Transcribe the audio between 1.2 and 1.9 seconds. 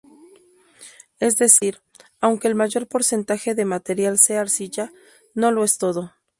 decir,